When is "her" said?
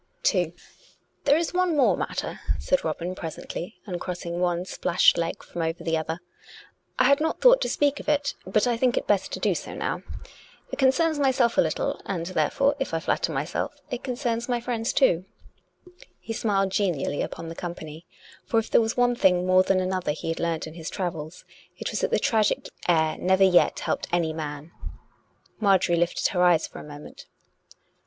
26.29-26.41